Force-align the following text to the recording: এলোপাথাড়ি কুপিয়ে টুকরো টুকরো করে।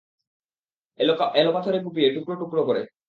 এলোপাথাড়ি 1.35 1.79
কুপিয়ে 1.85 2.09
টুকরো 2.15 2.35
টুকরো 2.41 2.61
করে। 2.67 2.81